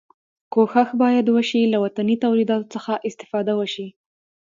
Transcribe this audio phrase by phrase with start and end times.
[0.53, 3.87] کوښښ باید وشي له وطني تولیداتو څخه استفاده وشي.